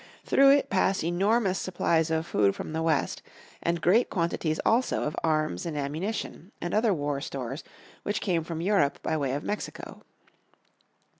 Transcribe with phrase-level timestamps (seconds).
[0.25, 3.21] Through it passed enormous supplies of food from the West,
[3.61, 7.63] and great quantities also of arms and ammunition, and other war stores,
[8.01, 10.01] which came from Europe by way of Mexico.